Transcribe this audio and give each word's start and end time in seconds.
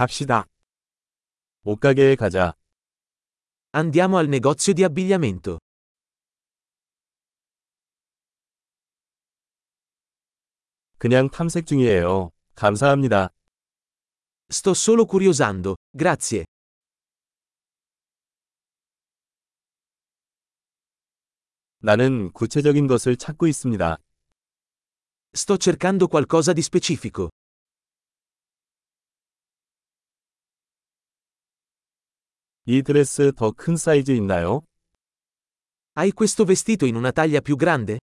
갑시다. 0.00 0.45
옷가게에 1.63 2.15
가자. 2.15 2.53
Andiamo 3.73 4.17
al 4.17 4.27
negozio 4.27 4.73
di 4.73 4.83
abbigliamento. 4.83 5.59
그냥 10.97 11.29
탐색 11.29 11.65
중이에요. 11.65 12.31
감사합니다. 12.55 13.29
Sto 14.51 14.71
solo 14.71 15.05
curiosando, 15.05 15.75
grazie. 15.97 16.45
나는 21.79 22.31
구체적인 22.33 22.85
것을 22.87 23.15
찾고 23.15 23.47
있습니다. 23.47 23.97
Sto 25.33 25.57
cercando 25.57 26.07
qualcosa 26.07 26.53
di 26.53 26.61
specifico. 26.61 27.29
이 32.66 32.82
드레스 32.82 33.32
더 33.34 33.52
큰 33.52 33.76
사이즈 33.76 34.10
있나요? 34.12 34.62
Hai 35.94 36.12
questo 36.12 36.44
vestito 36.44 36.84
in 36.86 36.96
una 36.96 37.12
taglia 37.12 37.40
più 37.40 37.56
grande? 37.56 37.98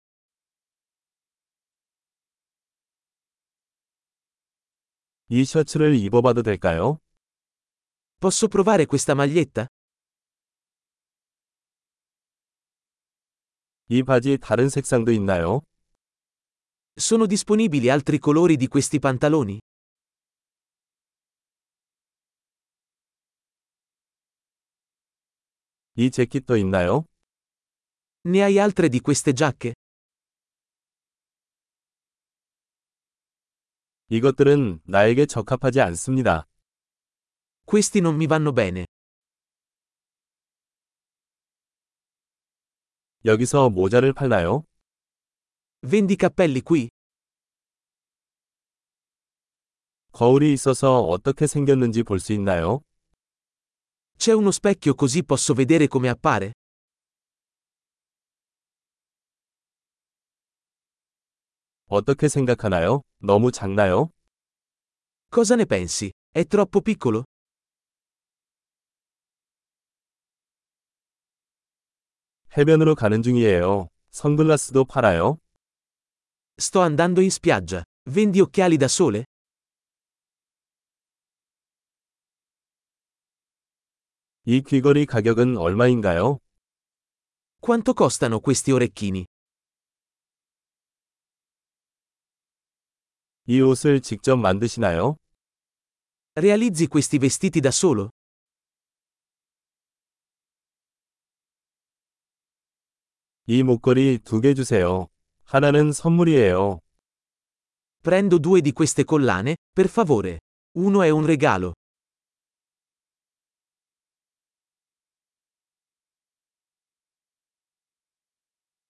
이 5.29 5.45
셔츠를 5.45 5.95
입어봐도 5.95 6.43
될까요? 6.43 6.99
Posso 8.21 8.49
provare 8.49 8.85
questa 8.87 9.15
maglietta? 9.15 9.67
이 13.89 14.03
바지 14.03 14.39
다른 14.39 14.69
색상도 14.69 15.11
있나요? 15.13 15.63
Sono 16.97 17.27
disponibili 17.27 17.89
altri 17.89 18.19
colori 18.19 18.57
di 18.57 18.69
questi 18.69 18.99
pantaloni? 18.99 19.59
이 25.98 26.12
재킷도 26.12 26.58
있나요? 26.58 27.06
Ne 28.26 28.42
hai 28.42 28.60
altre 28.60 28.90
di 28.90 29.00
queste 29.00 29.34
giacche? 29.34 29.74
이것들은 34.10 34.82
나에게 34.86 35.26
적합하지 35.26 35.80
않습니다. 35.82 36.46
Questi 37.66 38.00
non 38.00 38.16
mi 38.16 38.28
vanno 38.28 38.52
bene. 38.54 38.86
여기서 43.26 43.70
모자를 43.70 44.14
팔나요? 44.14 44.64
Vendi 45.82 46.16
cappelli 46.20 46.62
qui? 46.62 46.90
거울이 50.12 50.54
있어서 50.54 51.02
어떻게 51.02 51.48
생겼는지 51.48 52.04
볼 52.04 52.20
수 52.20 52.34
있나요? 52.34 52.82
C'è 54.17 54.33
uno 54.33 54.51
specchio 54.51 54.95
così 54.95 55.25
posso 55.25 55.55
vedere 55.55 55.89
come 55.89 56.09
appare? 56.09 56.53
어떻게 61.87 62.29
생각하나요? 62.29 63.03
너무 63.19 63.51
작나요? 63.51 64.11
Cosa 65.29 65.55
ne 65.57 65.67
pensi? 65.67 66.11
È 66.33 66.45
troppo 66.45 66.81
piccolo? 66.83 67.25
해변으로 72.57 72.95
가는 72.95 73.23
중이에요. 73.23 73.89
선글라스도 74.11 74.85
팔아요? 74.85 75.39
Sto 76.59 76.81
andando 76.81 77.21
in 77.21 77.31
spiaggia. 77.31 77.83
Vendi 78.11 78.41
occhiali 78.41 78.77
da 78.77 78.89
sole? 78.89 79.25
이 84.48 84.62
귀걸이 84.62 85.08
가격은 85.08 85.58
얼마인가요? 85.58 86.40
Quanto 87.60 87.94
costano 87.96 88.40
questi 88.40 88.72
orecchini? 88.72 89.26
이 93.48 93.60
옷을 93.62 94.02
직접 94.02 94.36
만드시나요? 94.38 95.18
Realizzi 96.38 96.88
questi 96.88 97.18
vestiti 97.18 97.60
da 97.60 97.70
solo? 97.72 98.10
이 103.48 103.64
목걸이 103.64 104.20
두 104.24 104.42
개 104.42 104.54
주세요. 104.54 105.08
하나는 105.44 105.92
선물이에요. 105.92 106.82
Prendo 108.04 108.38
due 108.38 108.62
di 108.62 108.74
queste 108.74 109.04
collane, 109.04 109.56
per 109.74 109.88
favore. 109.90 110.40
Uno 110.78 111.02
è 111.02 111.10
un 111.10 111.26
regalo. 111.26 111.74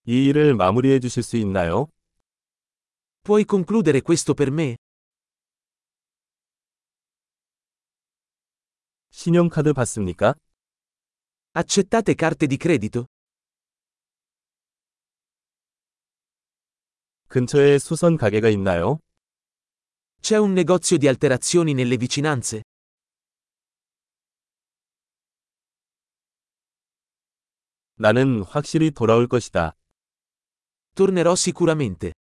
이 0.08 0.26
일을 0.26 0.54
마무리해 0.54 1.00
주실 1.00 1.24
수 1.24 1.36
있나요? 1.36 1.88
Puoi 3.24 3.44
concludere 3.44 4.02
questo 4.02 4.34
per 4.34 4.52
me? 4.52 4.76
신용카드 9.10 9.72
받습니까? 9.72 10.34
Accettate 11.56 12.14
carte 12.14 12.46
di 12.46 12.56
credito? 12.56 13.06
근처에 17.28 17.80
수선 17.80 18.16
가게가 18.16 18.48
있나요? 18.50 19.00
C'è 20.20 20.38
un 20.38 20.52
negozio 20.52 20.98
di 20.98 21.08
alterazioni 21.08 21.72
nelle 21.72 21.96
vicinanze? 21.96 22.62
나는 27.96 28.42
확실히 28.44 28.90
돌아올 28.92 29.26
것이다. 29.26 29.75
Tornerò 30.96 31.34
sicuramente. 31.34 32.12